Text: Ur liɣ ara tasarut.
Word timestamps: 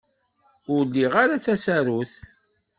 Ur 0.73 0.83
liɣ 0.85 1.13
ara 1.23 1.43
tasarut. 1.45 2.13